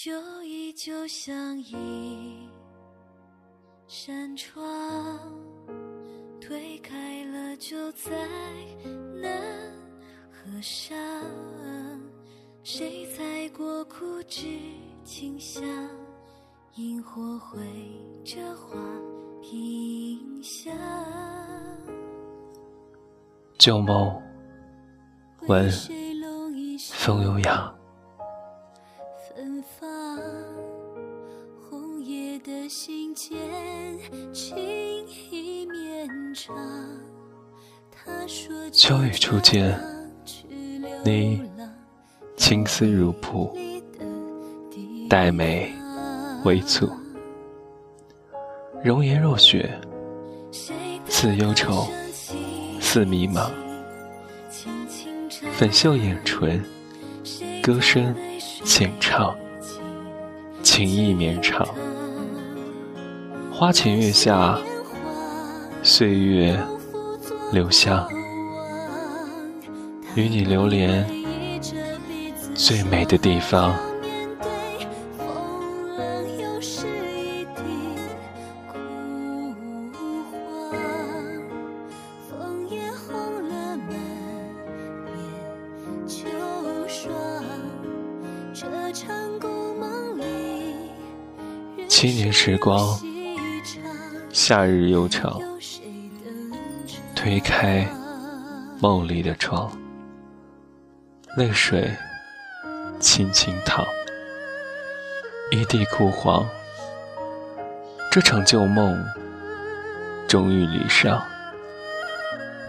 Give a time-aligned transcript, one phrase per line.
[0.00, 0.12] 就
[0.44, 2.48] 依旧像一
[3.88, 4.62] 扇窗，
[6.40, 8.12] 推开了就再
[9.20, 9.28] 难
[10.30, 10.96] 合上。
[12.62, 14.46] 谁踩过枯枝
[15.02, 15.64] 清香？
[16.76, 17.58] 萤火绘
[18.24, 18.78] 着花
[19.42, 20.72] 屏香。
[23.58, 24.22] 旧梦，
[25.48, 25.68] 闻
[26.78, 27.77] 风悠扬。
[32.48, 33.34] 的信笺，
[34.32, 34.56] 情
[35.06, 36.56] 意绵长。
[37.90, 39.78] 他说秋雨初见，
[41.04, 41.42] 你
[42.38, 43.54] 青丝如瀑，
[45.10, 45.70] 黛眉
[46.44, 46.90] 微蹙，
[48.82, 49.70] 容颜若雪，
[51.06, 51.86] 似忧愁，
[52.80, 53.50] 似迷茫。
[55.52, 56.64] 粉袖掩唇，
[57.62, 58.16] 歌声
[58.64, 59.36] 浅唱，
[60.62, 61.68] 情意绵长。
[63.58, 64.56] 花前月下，
[65.82, 66.56] 岁月
[67.50, 68.08] 留香，
[70.14, 71.04] 与你流连
[72.54, 73.74] 最美的地方。
[91.88, 92.96] 七年时光，
[94.40, 95.42] 夏日悠长，
[97.16, 97.84] 推开
[98.78, 99.68] 梦里的窗，
[101.36, 101.90] 泪水
[103.00, 103.84] 轻轻淌，
[105.50, 106.48] 一地枯黄。
[108.12, 109.04] 这场旧梦
[110.28, 111.20] 终于离殇，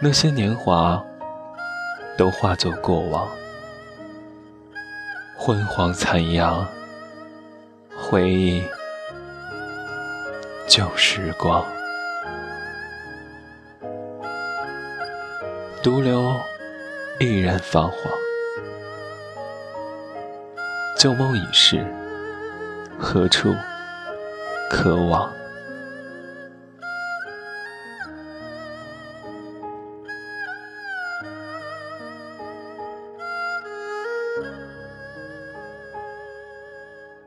[0.00, 1.04] 那些年华
[2.16, 3.28] 都化作过往，
[5.36, 6.66] 昏黄残阳，
[7.94, 8.64] 回忆。
[10.68, 11.64] 旧时光，
[15.82, 16.30] 独留
[17.18, 17.96] 一人芳华。
[20.98, 21.82] 旧梦已逝，
[22.98, 23.54] 何处
[24.68, 25.32] 可往？